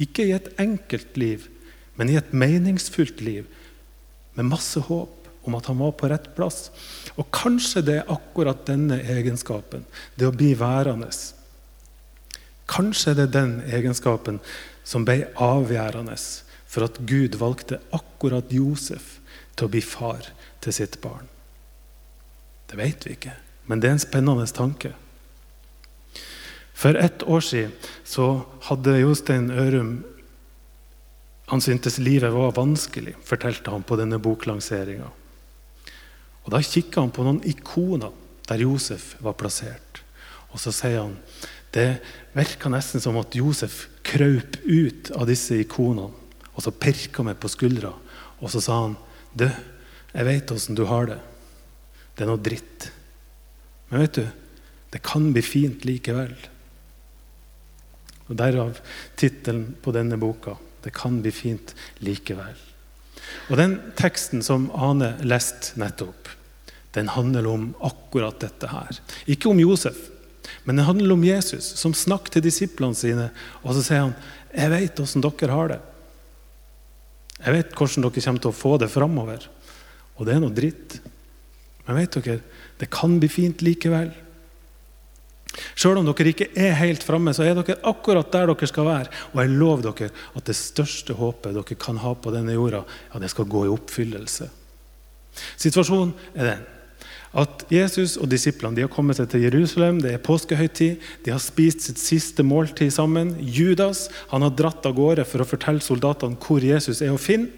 Ikke 0.00 0.26
i 0.26 0.34
et 0.34 0.48
enkelt 0.58 1.16
liv, 1.20 1.46
men 1.94 2.10
i 2.10 2.16
et 2.18 2.32
meningsfullt 2.34 3.20
liv. 3.22 3.46
Med 4.34 4.48
masse 4.50 4.80
håp 4.80 5.28
om 5.46 5.54
at 5.54 5.68
han 5.70 5.78
var 5.78 5.92
på 5.96 6.08
rett 6.10 6.30
plass. 6.36 6.70
Og 7.14 7.30
kanskje 7.34 7.84
det 7.86 7.96
er 8.00 8.12
akkurat 8.12 8.64
denne 8.66 9.00
egenskapen, 9.14 9.84
det 10.16 10.28
å 10.28 10.34
bli 10.34 10.52
værende. 10.58 11.10
Kanskje 12.70 13.14
det 13.18 13.28
er 13.28 13.36
den 13.38 13.56
egenskapen 13.70 14.40
som 14.86 15.06
ble 15.06 15.24
avgjørende 15.38 16.16
for 16.70 16.86
at 16.86 17.00
Gud 17.06 17.34
valgte 17.40 17.80
akkurat 17.94 18.52
Josef 18.54 19.18
til 19.56 19.66
å 19.66 19.72
bli 19.72 19.82
far 19.82 20.28
til 20.62 20.74
sitt 20.76 21.00
barn. 21.02 21.26
Det 22.70 22.78
vet 22.78 23.06
vi 23.06 23.16
ikke, 23.16 23.34
men 23.66 23.82
det 23.82 23.90
er 23.90 23.96
en 23.96 24.02
spennende 24.02 24.46
tanke. 24.54 24.92
For 26.80 26.96
ett 26.96 27.26
år 27.26 27.42
siden 27.44 27.72
så 28.08 28.28
hadde 28.70 29.00
Jostein 29.02 29.50
Ørum 29.50 29.92
Han 31.50 31.58
syntes 31.60 31.96
livet 31.98 32.30
var 32.30 32.52
vanskelig, 32.54 33.16
fortalte 33.26 33.72
han 33.74 33.82
på 33.82 33.96
denne 33.98 34.20
boklanseringa. 34.22 35.08
Og 36.44 36.52
Da 36.54 36.60
kikka 36.62 37.02
han 37.02 37.10
på 37.10 37.24
noen 37.26 37.40
ikoner 37.42 38.12
der 38.46 38.62
Josef 38.62 39.16
var 39.18 39.34
plassert. 39.34 39.98
Og 40.54 40.62
så 40.62 40.70
sier 40.70 41.00
han 41.02 41.16
det 41.74 41.98
virka 42.38 42.70
nesten 42.70 43.02
som 43.02 43.18
at 43.18 43.34
Josef 43.34 43.88
krøp 44.06 44.60
ut 44.62 45.10
av 45.10 45.26
disse 45.26 45.58
ikonene. 45.58 46.14
Og 46.54 46.64
så 46.64 46.74
pirka 46.74 47.24
meg 47.26 47.38
på 47.40 47.50
skuldra, 47.50 47.92
og 48.40 48.52
så 48.52 48.62
sa 48.64 48.78
han 48.84 48.96
Du, 49.32 49.46
jeg 50.10 50.26
vet 50.26 50.50
åssen 50.50 50.74
du 50.74 50.84
har 50.90 51.06
det. 51.06 51.20
Det 52.16 52.24
er 52.24 52.30
noe 52.30 52.42
dritt. 52.42 52.88
Men 53.90 54.02
vet 54.02 54.18
du, 54.18 54.24
det 54.90 55.02
kan 55.06 55.28
bli 55.32 55.42
fint 55.44 55.86
likevel. 55.86 56.34
Og 58.26 58.34
Derav 58.38 58.80
tittelen 59.18 59.70
på 59.82 59.94
denne 59.94 60.18
boka. 60.18 60.56
Det 60.82 60.92
kan 60.94 61.20
bli 61.22 61.32
fint 61.34 61.74
likevel. 62.02 62.58
Og 63.50 63.56
Den 63.58 63.76
teksten 63.98 64.42
som 64.42 64.68
Ane 64.74 65.14
leste 65.22 65.78
nettopp, 65.78 66.28
den 66.94 67.10
handler 67.14 67.46
om 67.46 67.68
akkurat 67.86 68.40
dette 68.42 68.70
her. 68.70 68.98
Ikke 69.30 69.50
om 69.50 69.60
Josef, 69.62 70.08
men 70.64 70.76
den 70.76 70.86
handler 70.86 71.14
om 71.14 71.24
Jesus, 71.24 71.68
som 71.78 71.94
snakker 71.94 72.34
til 72.34 72.44
disiplene 72.44 72.98
sine. 72.98 73.28
Og 73.62 73.76
så 73.76 73.82
sier 73.82 74.00
han, 74.00 74.14
'Jeg 74.50 74.70
vet 74.70 75.00
åssen 75.00 75.22
dere 75.22 75.54
har 75.54 75.68
det.' 75.68 75.89
Jeg 77.40 77.56
vet 77.56 77.76
hvordan 77.76 78.04
dere 78.04 78.24
kommer 78.24 78.44
til 78.44 78.52
å 78.52 78.56
få 78.56 78.74
det 78.80 78.90
framover. 78.92 79.46
Og 80.18 80.26
det 80.28 80.34
er 80.34 80.42
noe 80.42 80.54
dritt. 80.54 80.98
Men 81.86 82.00
vet 82.02 82.18
dere, 82.18 82.40
det 82.80 82.90
kan 82.92 83.16
bli 83.20 83.30
fint 83.32 83.64
likevel. 83.64 84.10
Selv 85.74 85.98
om 85.98 86.06
dere 86.06 86.30
ikke 86.30 86.50
er 86.58 86.76
helt 86.78 87.04
framme, 87.04 87.32
så 87.34 87.44
er 87.46 87.56
dere 87.58 87.80
akkurat 87.88 88.30
der 88.32 88.52
dere 88.52 88.68
skal 88.70 88.86
være. 88.86 89.14
Og 89.32 89.40
jeg 89.42 89.54
lover 89.56 89.88
dere 89.88 90.10
at 90.38 90.46
det 90.46 90.56
største 90.58 91.16
håpet 91.18 91.56
dere 91.56 91.78
kan 91.80 92.00
ha 92.04 92.12
på 92.14 92.32
denne 92.34 92.54
jorda, 92.54 92.84
ja, 93.12 93.22
det 93.22 93.32
skal 93.32 93.48
gå 93.50 93.64
i 93.66 93.72
oppfyllelse. 93.72 94.50
Situasjonen 95.60 96.12
er 96.34 96.52
den 96.52 96.68
at 97.30 97.62
Jesus 97.70 98.16
og 98.18 98.30
disiplene 98.32 98.74
de 98.74 98.82
har 98.82 98.90
kommet 98.90 99.20
seg 99.20 99.28
til 99.30 99.44
Jerusalem. 99.46 100.00
Det 100.02 100.16
er 100.16 100.22
påskehøytid. 100.24 100.98
De 101.24 101.30
har 101.30 101.42
spist 101.42 101.86
sitt 101.86 102.00
siste 102.02 102.42
måltid 102.46 102.90
sammen. 102.94 103.36
Judas 103.38 104.08
han 104.32 104.42
har 104.42 104.54
dratt 104.58 104.86
av 104.88 104.96
gårde 104.98 105.26
for 105.28 105.42
å 105.42 105.48
fortelle 105.48 105.84
soldatene 105.84 106.40
hvor 106.42 106.64
Jesus 106.64 107.02
er 107.06 107.14
å 107.14 107.20
finne. 107.20 107.52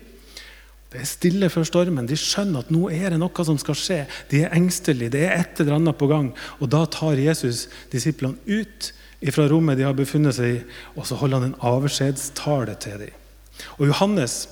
Det 0.93 1.01
er 1.01 1.09
stille 1.09 1.49
før 1.49 1.65
stormen. 1.65 2.05
De 2.05 2.19
skjønner 2.21 2.67
at 2.67 2.73
nå 2.73 2.91
er 2.93 3.15
det 3.15 3.21
noe 3.23 3.45
som 3.49 3.57
skal 3.61 3.79
skje. 3.81 4.01
De 4.29 4.43
er 4.45 4.53
engstelige. 4.53 5.15
Det 5.15 5.23
er 5.25 5.39
et 5.39 5.63
eller 5.65 5.79
annet 5.79 5.97
på 5.97 6.09
gang. 6.11 6.35
Og 6.61 6.69
Da 6.69 6.85
tar 6.85 7.17
Jesus 7.17 7.65
disiplene 7.95 8.37
ut 8.45 8.93
fra 9.33 9.47
rommet 9.49 9.79
de 9.79 9.87
har 9.87 9.97
befunnet 9.97 10.37
seg 10.37 10.59
i, 10.59 10.63
og 10.99 11.07
så 11.07 11.17
holder 11.17 11.39
han 11.39 11.53
en 11.53 11.61
avskjedstale 11.65 12.75
til 12.83 13.07
dem. 13.07 13.19
Og 13.79 13.87
Johannes 13.87 14.49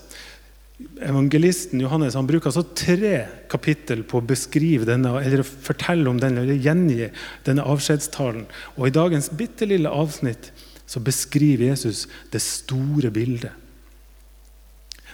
Evangelisten 1.00 1.80
Johannes 1.80 2.16
han 2.16 2.28
bruker 2.28 2.50
altså 2.50 2.64
tre 2.76 3.14
kapittel 3.52 4.02
på 4.08 4.20
å 4.20 4.25
beskrive 4.25 4.88
denne, 4.88 5.12
eller 5.20 5.44
fortelle 5.44 6.08
om 6.08 6.20
denne, 6.20 6.44
eller 6.44 6.60
gjengi 6.60 7.10
denne 7.46 7.64
avskjedstalen. 7.68 8.46
Og 8.76 8.88
I 8.88 8.94
dagens 8.94 9.30
bitte 9.37 9.68
lille 9.68 9.92
avsnitt 9.92 10.50
så 10.90 11.02
beskriver 11.04 11.70
Jesus 11.70 12.06
det 12.32 12.42
store 12.44 13.12
bildet. 13.14 13.52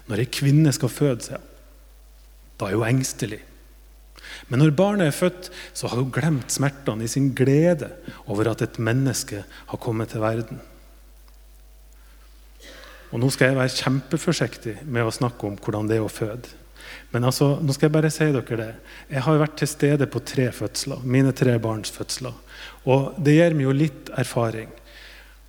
Når 0.07 0.23
ei 0.23 0.31
kvinne 0.31 0.73
skal 0.75 0.93
føde 0.93 1.27
seg, 1.27 1.53
da 2.57 2.71
er 2.71 2.79
hun 2.79 2.89
engstelig. 2.89 3.43
Men 4.49 4.63
når 4.63 4.77
barnet 4.79 5.11
er 5.11 5.17
født, 5.17 5.51
så 5.77 5.91
har 5.91 6.01
hun 6.01 6.13
glemt 6.15 6.53
smertene 6.55 7.07
i 7.07 7.11
sin 7.11 7.33
glede 7.37 7.91
over 8.27 8.53
at 8.53 8.63
et 8.65 8.79
menneske 8.83 9.43
har 9.43 9.83
kommet 9.83 10.15
til 10.15 10.23
verden. 10.23 10.63
Og 13.17 13.23
Nå 13.23 13.31
skal 13.33 13.49
jeg 13.49 13.57
være 13.57 13.73
kjempeforsiktig 13.73 14.73
med 14.93 15.07
å 15.09 15.13
snakke 15.15 15.49
om 15.49 15.55
hvordan 15.57 15.87
det 15.89 15.97
er 15.97 16.05
å 16.05 16.13
føde. 16.13 16.51
Men 17.15 17.25
altså, 17.25 17.55
nå 17.65 17.73
skal 17.73 17.89
jeg 17.89 17.95
bare 17.95 18.11
si 18.13 18.27
dere 18.29 18.59
det. 18.61 18.73
Jeg 19.09 19.25
har 19.25 19.39
vært 19.41 19.55
til 19.57 19.71
stede 19.71 20.09
på 20.13 20.21
tre 20.21 20.51
fødsler, 20.53 21.01
mine 21.01 21.33
tre 21.33 21.55
barns 21.63 21.95
fødsler. 21.95 22.35
Og 22.85 23.17
det 23.17 23.39
gir 23.39 23.57
meg 23.57 23.65
jo 23.65 23.73
litt 23.73 24.11
erfaring. 24.21 24.69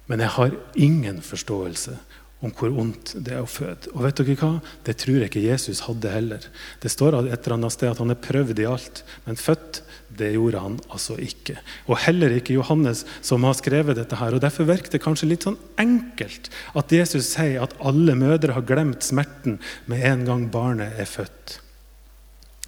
Men 0.08 0.24
jeg 0.24 0.32
har 0.38 0.56
ingen 0.80 1.20
forståelse 1.20 1.98
om 2.46 2.52
hvor 2.54 2.74
ondt 2.84 3.16
det 3.26 3.34
er 3.34 3.42
å 3.42 3.50
føde. 3.50 3.90
Og 3.96 4.04
vet 4.06 4.20
dere 4.20 4.36
hva? 4.38 4.52
Det 4.86 4.94
tror 5.02 5.18
jeg 5.18 5.32
ikke 5.32 5.46
Jesus 5.48 5.82
hadde 5.88 6.14
heller. 6.14 6.48
Det 6.84 6.92
står 6.94 7.18
et 7.24 7.34
eller 7.34 7.56
annet 7.56 7.74
sted 7.74 7.90
at 7.90 8.02
han 8.04 8.14
er 8.14 8.20
prøvd 8.22 8.62
i 8.62 8.68
alt, 8.70 9.02
men 9.26 9.40
født 9.42 9.82
det 10.18 10.32
gjorde 10.36 10.62
han 10.62 10.78
altså 10.94 11.18
ikke. 11.22 11.58
Og 11.90 12.00
heller 12.06 12.34
ikke 12.38 12.56
Johannes, 12.56 13.04
som 13.26 13.46
har 13.46 13.58
skrevet 13.58 13.98
dette. 13.98 14.16
her. 14.16 14.34
Og 14.34 14.42
Derfor 14.42 14.70
virker 14.70 14.94
det 14.94 15.04
kanskje 15.04 15.30
litt 15.30 15.46
sånn 15.46 15.60
enkelt 15.82 16.50
at 16.78 16.94
Jesus 16.94 17.34
sier 17.34 17.62
at 17.66 17.76
alle 17.82 18.16
mødre 18.18 18.56
har 18.56 18.66
glemt 18.66 19.06
smerten 19.06 19.60
med 19.86 20.06
en 20.06 20.26
gang 20.26 20.46
barnet 20.54 20.98
er 20.98 21.10
født. 21.10 21.60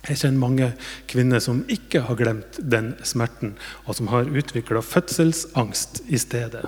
Jeg 0.08 0.22
kjenner 0.22 0.40
mange 0.40 0.70
kvinner 1.12 1.42
som 1.44 1.66
ikke 1.70 2.06
har 2.08 2.18
glemt 2.18 2.60
den 2.60 2.94
smerten, 3.04 3.58
og 3.86 3.98
som 3.98 4.08
har 4.14 4.30
utvikla 4.32 4.82
fødselsangst 4.86 6.06
i 6.08 6.18
stedet. 6.18 6.66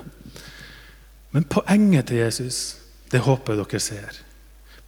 Men 1.32 1.48
poenget 1.48 2.10
til 2.10 2.20
Jesus 2.20 2.81
det 3.12 3.22
håper 3.26 3.54
jeg 3.54 3.64
dere 3.64 3.82
ser. 3.82 4.22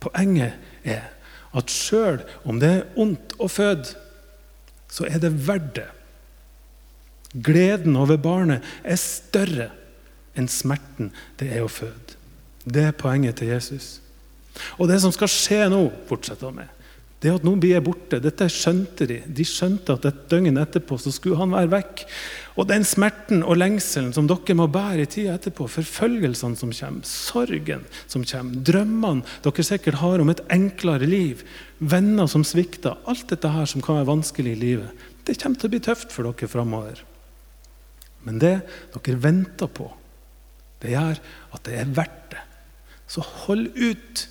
Poenget 0.03 0.57
er 0.85 1.11
at 1.55 1.71
sjøl 1.71 2.23
om 2.49 2.59
det 2.63 2.71
er 2.71 3.01
ondt 3.01 3.37
å 3.39 3.49
føde, 3.53 3.95
så 4.91 5.07
er 5.09 5.21
det 5.23 5.33
verdt 5.47 5.75
det. 5.79 5.89
Gleden 7.35 7.97
over 7.99 8.19
barnet 8.23 8.65
er 8.87 8.99
større 9.01 9.71
enn 10.39 10.51
smerten 10.51 11.13
det 11.41 11.51
er 11.55 11.65
å 11.65 11.71
føde. 11.71 12.19
Det 12.65 12.89
er 12.89 12.97
poenget 12.97 13.39
til 13.41 13.53
Jesus. 13.53 13.99
Og 14.79 14.89
det 14.89 15.01
som 15.03 15.13
skal 15.15 15.31
skje 15.31 15.65
nå, 15.71 15.83
fortsetter 16.09 16.49
han 16.49 16.61
med, 16.63 16.74
det 17.25 17.33
at 17.33 17.45
nå 17.47 17.55
blir 17.57 17.73
jeg 17.73 17.85
borte. 17.87 18.19
Dette 18.21 18.47
skjønte 18.53 19.07
de. 19.09 19.17
De 19.25 19.45
skjønte 19.49 19.95
at 19.97 20.05
et 20.11 20.19
døgn 20.29 20.61
etterpå 20.61 20.99
så 21.01 21.13
skulle 21.15 21.39
han 21.41 21.55
være 21.55 21.71
vekk. 21.73 22.03
Og 22.61 22.69
den 22.69 22.85
smerten 22.85 23.41
og 23.41 23.57
lengselen 23.57 24.13
som 24.13 24.29
dere 24.29 24.57
må 24.59 24.67
bære 24.71 25.07
i 25.07 25.09
tida 25.11 25.39
etterpå, 25.39 25.67
forfølgelsene 25.73 26.61
som 26.61 26.75
kommer, 26.77 27.09
sorgen 27.09 27.87
som 28.13 28.27
kommer, 28.29 28.61
drømmene 28.69 29.25
dere 29.47 29.65
sikkert 29.67 30.03
har 30.03 30.21
om 30.21 30.31
et 30.35 30.45
enklere 30.53 31.09
liv, 31.09 31.43
venner 31.81 32.29
som 32.31 32.45
svikter, 32.47 33.01
alt 33.09 33.27
dette 33.33 33.55
her 33.57 33.67
som 33.73 33.83
kan 33.85 34.03
være 34.03 34.11
vanskelig 34.13 34.53
i 34.53 34.61
livet, 34.61 35.09
det 35.25 35.39
kommer 35.41 35.59
til 35.59 35.71
å 35.71 35.75
bli 35.75 35.83
tøft 35.89 36.13
for 36.13 36.29
dere 36.29 36.53
framover. 36.53 37.01
Men 38.29 38.39
det 38.45 38.59
dere 38.93 39.19
venter 39.25 39.73
på, 39.73 39.89
det 40.85 40.93
gjør 40.93 41.25
at 41.57 41.65
det 41.65 41.81
er 41.81 41.97
verdt 41.97 42.23
det. 42.37 42.45
Så 43.09 43.25
hold 43.45 43.71
ut. 43.73 44.29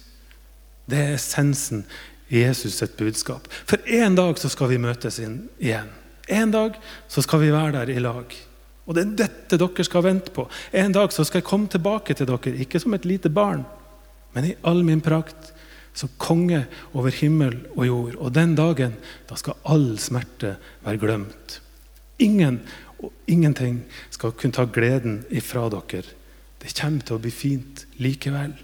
Det 0.89 1.00
er 1.00 1.13
essensen 1.15 1.85
Jesus 2.34 2.80
sitt 2.80 2.98
budskap. 2.98 3.48
For 3.66 3.82
en 3.86 4.16
dag 4.18 4.40
så 4.42 4.50
skal 4.50 4.72
vi 4.72 4.82
møtes 4.82 5.20
inn 5.22 5.44
igjen. 5.62 5.92
En 6.28 6.52
dag 6.54 6.80
så 7.12 7.22
skal 7.22 7.44
vi 7.44 7.52
være 7.54 7.78
der 7.78 7.94
i 7.94 8.02
lag. 8.02 8.36
Og 8.84 8.96
det 8.96 9.04
er 9.04 9.18
dette 9.24 9.60
dere 9.60 9.86
skal 9.86 10.06
vente 10.06 10.34
på. 10.36 10.48
En 10.75 10.96
dag 10.96 11.13
så 11.13 11.25
skal 11.28 11.42
jeg 11.42 11.48
komme 11.48 11.72
tilbake 11.72 12.16
til 12.18 12.28
dere, 12.28 12.56
ikke 12.66 12.82
som 12.82 12.96
et 12.96 13.08
lite 13.08 13.32
barn, 13.32 13.63
men 14.34 14.50
i 14.50 14.56
all 14.68 14.84
min 14.84 15.04
prakt, 15.04 15.52
som 15.94 16.10
konge 16.18 16.63
over 16.98 17.13
himmel 17.13 17.60
og 17.75 17.86
jord. 17.86 18.16
Og 18.18 18.34
den 18.34 18.56
dagen, 18.58 18.96
da 19.30 19.38
skal 19.38 19.60
all 19.70 19.94
smerte 20.02 20.56
være 20.84 21.02
glemt. 21.04 21.60
Ingen 22.24 22.63
og 22.98 23.12
ingenting 23.30 23.84
skal 24.10 24.34
kunne 24.34 24.56
ta 24.56 24.66
gleden 24.66 25.22
ifra 25.30 25.68
dere. 25.70 26.08
Det 26.63 26.74
kommer 26.80 27.04
til 27.06 27.18
å 27.18 27.22
bli 27.22 27.32
fint 27.36 27.86
likevel. 28.02 28.56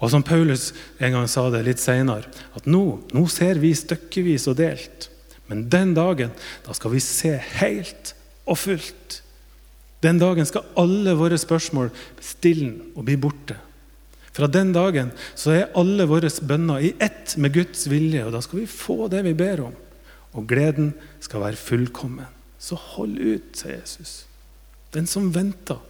Og 0.00 0.08
som 0.12 0.24
Paulus 0.24 0.70
en 0.98 1.12
gang 1.12 1.28
sa 1.28 1.46
det 1.52 1.62
litt 1.66 1.80
seinere, 1.82 2.28
at 2.56 2.68
nå, 2.68 2.84
nå 3.12 3.24
ser 3.28 3.60
vi 3.60 3.74
stykkevis 3.76 4.48
og 4.50 4.56
delt. 4.60 5.10
Men 5.50 5.66
den 5.72 5.92
dagen 5.96 6.32
da 6.64 6.76
skal 6.76 6.94
vi 6.94 7.02
se 7.04 7.34
helt 7.60 8.14
og 8.48 8.58
fullt. 8.62 9.20
Den 10.00 10.20
dagen 10.20 10.48
skal 10.48 10.68
alle 10.80 11.12
våre 11.18 11.36
spørsmål 11.40 11.90
stilne 12.24 12.94
og 12.94 13.04
bli 13.08 13.18
borte. 13.20 13.58
Fra 14.32 14.46
den 14.48 14.70
dagen 14.72 15.10
så 15.34 15.52
er 15.52 15.72
alle 15.76 16.06
våre 16.08 16.30
bønner 16.48 16.86
i 16.86 16.94
ett 17.02 17.34
med 17.36 17.52
Guds 17.52 17.84
vilje, 17.90 18.24
og 18.24 18.32
da 18.32 18.40
skal 18.44 18.62
vi 18.62 18.70
få 18.70 19.10
det 19.12 19.24
vi 19.26 19.36
ber 19.36 19.66
om. 19.66 19.76
Og 20.38 20.46
gleden 20.48 20.94
skal 21.20 21.42
være 21.42 21.58
fullkommen. 21.58 22.28
Så 22.60 22.78
hold 22.78 23.18
ut, 23.18 23.50
sier 23.58 23.80
Jesus. 23.80 24.24
Den 24.94 25.08
som 25.10 25.28
venter. 25.34 25.80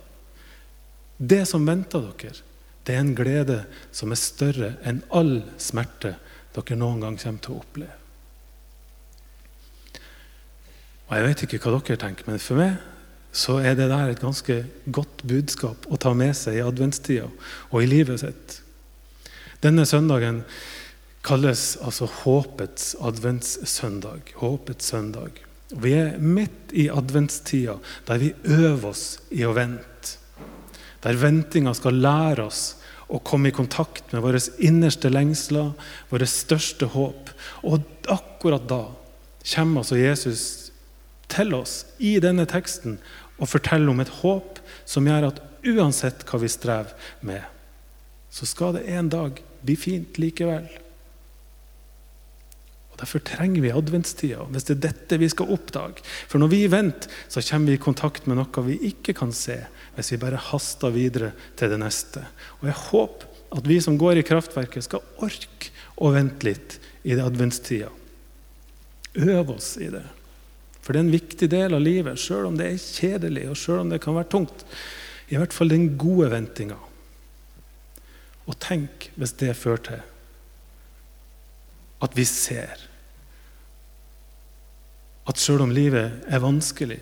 Det 1.21 1.45
som 1.49 1.67
venter 1.69 2.09
dere, 2.17 2.41
det 2.91 2.97
er 2.97 3.05
en 3.05 3.15
glede 3.15 3.61
som 3.95 4.11
er 4.11 4.19
større 4.19 4.73
enn 4.83 5.05
all 5.15 5.45
smerte 5.63 6.17
dere 6.57 6.79
noen 6.79 6.99
gang 7.05 7.19
kommer 7.21 7.43
til 7.45 7.53
å 7.55 7.61
oppleve. 7.63 7.99
Og 11.07 11.13
Jeg 11.15 11.27
vet 11.27 11.45
ikke 11.47 11.61
hva 11.63 11.77
dere 11.77 12.01
tenker, 12.03 12.27
men 12.27 12.43
for 12.43 12.59
meg 12.59 12.81
så 13.31 13.61
er 13.63 13.77
det 13.79 13.87
der 13.93 14.11
et 14.11 14.23
ganske 14.23 14.57
godt 14.91 15.23
budskap 15.23 15.87
å 15.87 15.99
ta 16.03 16.11
med 16.19 16.35
seg 16.35 16.59
i 16.59 16.65
adventstida 16.67 17.29
og 17.71 17.79
i 17.79 17.87
livet 17.87 18.25
sitt. 18.25 18.57
Denne 19.63 19.87
søndagen 19.87 20.43
kalles 21.23 21.77
altså 21.79 22.09
håpets 22.25 22.97
adventssøndag. 23.07 24.35
Håpets 24.43 24.91
søndag. 24.91 25.39
Vi 25.71 25.95
er 25.95 26.19
midt 26.19 26.75
i 26.75 26.89
adventstida, 26.91 27.79
der 28.09 28.19
vi 28.19 28.33
øver 28.51 28.91
oss 28.91 29.21
i 29.31 29.47
å 29.47 29.55
vente. 29.55 30.17
Der 31.05 31.17
ventinga 31.17 31.73
skal 31.77 32.01
lære 32.01 32.47
oss 32.51 32.65
å 33.11 33.19
komme 33.27 33.51
i 33.51 33.55
kontakt 33.55 34.13
med 34.15 34.23
våre 34.23 34.41
innerste 34.63 35.11
lengsler, 35.11 35.73
våre 36.11 36.29
største 36.29 36.91
håp. 36.93 37.33
Og 37.67 37.83
akkurat 38.11 38.69
da 38.71 38.85
kommer 39.55 39.83
altså 39.83 39.99
Jesus 39.99 40.43
til 41.31 41.55
oss 41.57 41.85
i 41.99 42.19
denne 42.23 42.47
teksten 42.51 42.99
og 43.41 43.49
forteller 43.49 43.93
om 43.93 44.03
et 44.03 44.13
håp 44.21 44.61
som 44.89 45.09
gjør 45.09 45.31
at 45.31 45.41
uansett 45.71 46.25
hva 46.29 46.41
vi 46.43 46.51
strever 46.51 47.11
med, 47.27 47.43
så 48.31 48.47
skal 48.49 48.77
det 48.77 48.87
en 48.95 49.11
dag 49.13 49.41
bli 49.65 49.77
fint 49.79 50.21
likevel. 50.21 50.69
Og 52.91 53.01
Derfor 53.01 53.23
trenger 53.25 53.65
vi 53.65 53.73
adventstida, 53.75 54.45
hvis 54.53 54.69
det 54.69 54.77
er 54.77 54.85
dette 54.91 55.21
vi 55.21 55.29
skal 55.33 55.53
oppdage. 55.55 56.05
For 56.29 56.43
når 56.43 56.53
vi 56.53 56.63
venter, 56.73 57.11
så 57.29 57.43
kommer 57.45 57.73
vi 57.73 57.79
i 57.79 57.83
kontakt 57.83 58.29
med 58.29 58.39
noe 58.39 58.67
vi 58.67 58.79
ikke 58.93 59.17
kan 59.17 59.33
se, 59.37 59.63
hvis 59.97 60.13
vi 60.15 60.21
bare 60.23 60.41
haster 60.51 60.93
videre 60.95 61.33
til 61.59 61.73
det 61.73 61.81
neste. 61.83 62.23
Og 62.61 62.69
Jeg 62.71 62.79
håper 62.91 63.27
at 63.51 63.67
vi 63.67 63.81
som 63.83 63.99
går 63.99 64.21
i 64.21 64.27
kraftverket, 64.27 64.87
skal 64.87 65.03
orke 65.19 65.73
å 65.99 66.13
vente 66.15 66.47
litt 66.47 66.79
i 67.03 67.17
det 67.17 67.25
adventstida. 67.25 67.91
Øv 69.19 69.57
oss 69.57 69.75
i 69.83 69.89
det. 69.91 70.05
For 70.81 70.95
det 70.95 71.01
er 71.01 71.07
en 71.07 71.17
viktig 71.17 71.49
del 71.51 71.75
av 71.77 71.83
livet, 71.83 72.21
sjøl 72.21 72.47
om 72.49 72.57
det 72.59 72.69
er 72.71 72.79
kjedelig 72.81 73.49
og 73.51 73.59
selv 73.59 73.83
om 73.83 73.91
det 73.93 74.01
kan 74.03 74.17
være 74.17 74.31
tungt. 74.33 74.65
I 75.31 75.39
hvert 75.39 75.55
fall 75.55 75.73
den 75.73 75.93
gode 76.01 76.31
ventinga. 76.33 76.79
Og 78.47 78.57
tenk 78.63 79.11
hvis 79.19 79.35
det 79.43 79.59
fører 79.59 79.85
til 79.87 80.07
at 82.01 82.17
vi 82.17 82.25
ser 82.25 82.87
at 85.29 85.39
sjøl 85.39 85.67
om 85.67 85.75
livet 85.75 86.25
er 86.27 86.43
vanskelig, 86.43 86.99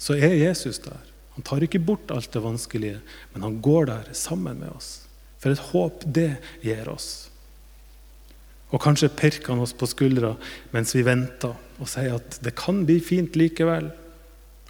så 0.00 0.16
er 0.16 0.38
Jesus 0.38 0.80
der. 0.82 1.13
Han 1.34 1.46
tar 1.46 1.64
ikke 1.66 1.82
bort 1.82 2.12
alt 2.14 2.30
det 2.32 2.42
vanskelige, 2.44 3.00
men 3.32 3.42
han 3.42 3.60
går 3.62 3.90
der 3.90 4.10
sammen 4.14 4.60
med 4.62 4.70
oss. 4.70 5.04
For 5.42 5.52
et 5.52 5.66
håp 5.72 6.04
det 6.06 6.36
gir 6.62 6.88
oss. 6.88 7.28
Og 8.70 8.82
kanskje 8.82 9.12
pirker 9.12 9.52
han 9.52 9.62
oss 9.62 9.74
på 9.76 9.88
skuldra 9.90 10.34
mens 10.74 10.94
vi 10.96 11.04
venter, 11.06 11.54
og 11.78 11.90
sier 11.90 12.16
at 12.16 12.38
det 12.42 12.54
kan 12.58 12.84
bli 12.86 13.00
fint 13.02 13.36
likevel. 13.38 13.90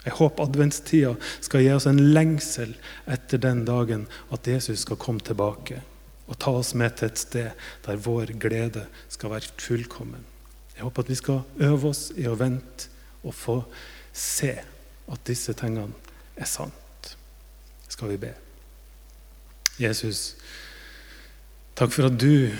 Jeg 0.04 0.16
håper 0.18 0.44
adventstida 0.44 1.14
skal 1.44 1.64
gi 1.64 1.72
oss 1.72 1.86
en 1.88 2.00
lengsel 2.16 2.74
etter 3.08 3.40
den 3.40 3.64
dagen 3.68 4.04
at 4.34 4.48
Jesus 4.48 4.84
skal 4.84 5.00
komme 5.00 5.24
tilbake 5.24 5.80
og 6.24 6.38
ta 6.40 6.52
oss 6.56 6.72
med 6.76 6.96
til 6.96 7.10
et 7.10 7.20
sted 7.20 7.66
der 7.84 8.00
vår 8.00 8.32
glede 8.40 8.86
skal 9.12 9.32
være 9.34 9.52
fullkommen. 9.60 10.24
Jeg 10.74 10.84
håper 10.84 11.04
at 11.04 11.12
vi 11.12 11.18
skal 11.20 11.66
øve 11.68 11.92
oss 11.92 12.06
i 12.16 12.26
å 12.28 12.36
vente 12.40 12.88
og 13.24 13.36
få 13.36 13.58
se 14.12 14.54
at 14.56 15.28
disse 15.28 15.52
tingene 15.56 15.92
er 16.36 16.48
sant. 16.48 17.16
Skal 17.88 18.14
vi 18.14 18.20
be. 18.26 18.32
Jesus, 19.80 20.34
takk 21.78 21.92
for 21.94 22.08
at 22.08 22.18
du 22.18 22.50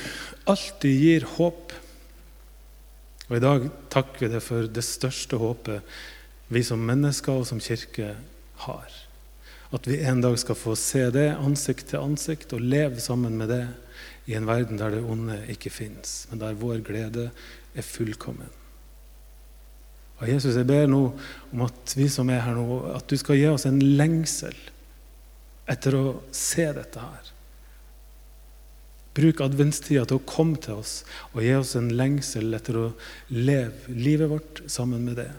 alltid 0.50 1.00
gir 1.00 1.28
håp. 1.37 1.73
Og 3.31 3.38
I 3.38 3.43
dag 3.43 3.71
takker 3.93 4.26
vi 4.26 4.33
deg 4.35 4.45
for 4.45 4.69
det 4.69 4.85
største 4.87 5.38
håpet 5.40 5.97
vi 6.52 6.62
som 6.66 6.83
mennesker 6.85 7.40
og 7.40 7.49
som 7.49 7.62
kirke 7.62 8.12
har. 8.66 8.99
At 9.75 9.88
vi 9.90 10.02
en 10.07 10.21
dag 10.23 10.37
skal 10.38 10.59
få 10.59 10.75
se 10.78 11.07
det 11.14 11.33
ansikt 11.35 11.88
til 11.90 12.02
ansikt 12.04 12.52
og 12.54 12.62
leve 12.62 13.00
sammen 13.02 13.38
med 13.38 13.50
det 13.50 13.64
i 14.31 14.37
en 14.38 14.47
verden 14.49 14.78
der 14.78 14.95
det 14.95 15.02
onde 15.02 15.40
ikke 15.52 15.73
fins, 15.73 16.26
men 16.31 16.40
der 16.40 16.59
vår 16.59 16.85
glede 16.87 17.31
er 17.75 17.87
fullkommen. 17.87 18.50
Og 20.25 20.31
Jesus, 20.33 20.57
jeg 20.57 20.64
ber 20.64 20.88
nå 20.88 21.02
om 21.52 21.62
at 21.66 21.93
vi 21.99 22.09
som 22.09 22.31
er 22.33 22.40
her 22.47 22.57
nå, 22.57 22.78
at 22.97 23.04
du 23.11 23.19
skal 23.21 23.37
gi 23.37 23.45
oss 23.50 23.66
en 23.69 23.76
lengsel 23.99 24.57
etter 25.69 25.97
å 25.99 26.04
se 26.33 26.64
dette 26.73 27.02
her. 27.02 27.31
Bruk 29.14 29.45
adventstida 29.45 30.07
til 30.09 30.19
å 30.19 30.25
komme 30.26 30.57
til 30.64 30.81
oss 30.81 31.02
og 31.35 31.45
gi 31.45 31.52
oss 31.59 31.76
en 31.76 31.93
lengsel 31.93 32.57
etter 32.57 32.81
å 32.81 32.87
leve 33.37 33.93
livet 33.93 34.33
vårt 34.33 34.64
sammen 34.64 35.04
med 35.04 35.21
det. 35.21 35.31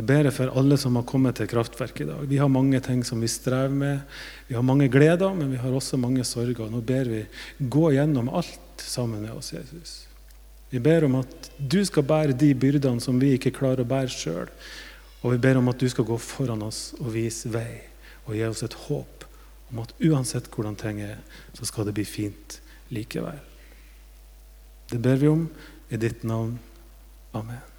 Jeg 0.00 0.08
ber 0.08 0.30
for 0.32 0.56
alle 0.56 0.80
som 0.80 0.96
har 0.96 1.04
kommet 1.04 1.36
til 1.36 1.50
kraftverket 1.50 2.06
i 2.06 2.08
dag. 2.08 2.26
Vi 2.30 2.40
har 2.40 2.48
mange 2.48 2.80
ting 2.80 3.04
som 3.04 3.20
vi 3.20 3.28
strever 3.28 3.74
med. 3.74 4.00
Vi 4.48 4.56
har 4.56 4.64
mange 4.64 4.88
gleder, 4.88 5.34
men 5.36 5.52
vi 5.52 5.60
har 5.60 5.76
også 5.76 6.00
mange 6.00 6.24
sorger. 6.24 6.72
Nå 6.72 6.80
ber 6.80 7.10
vi 7.10 7.26
gå 7.60 7.90
gjennom 7.98 8.32
alt 8.32 8.80
sammen 8.80 9.26
med 9.26 9.36
oss, 9.36 9.52
Jesus. 9.52 9.98
Vi 10.70 10.78
ber 10.82 11.04
om 11.04 11.18
at 11.18 11.50
du 11.58 11.80
skal 11.84 12.06
bære 12.06 12.36
de 12.38 12.52
byrdene 12.54 13.02
som 13.02 13.18
vi 13.20 13.34
ikke 13.34 13.54
klarer 13.56 13.82
å 13.82 13.90
bære 13.90 14.14
sjøl. 14.14 14.50
Og 15.20 15.34
vi 15.34 15.40
ber 15.42 15.58
om 15.60 15.68
at 15.68 15.80
du 15.80 15.88
skal 15.90 16.06
gå 16.08 16.16
foran 16.22 16.62
oss 16.64 16.92
og 17.00 17.12
vise 17.14 17.50
vei 17.52 17.82
og 18.26 18.36
gi 18.36 18.44
oss 18.46 18.62
et 18.64 18.76
håp 18.86 19.26
om 19.70 19.82
at 19.82 19.94
uansett 20.02 20.50
hvordan 20.50 20.78
ting 20.78 21.00
er, 21.04 21.18
så 21.54 21.66
skal 21.66 21.86
det 21.86 21.94
bli 21.98 22.06
fint 22.06 22.58
likevel. 22.90 23.38
Det 24.90 24.98
ber 25.02 25.20
vi 25.20 25.30
om 25.30 25.44
i 25.90 25.98
ditt 26.00 26.24
navn. 26.26 26.56
Amen. 27.34 27.69